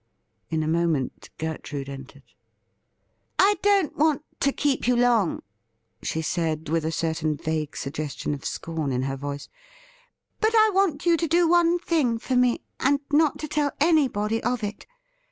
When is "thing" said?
11.77-12.17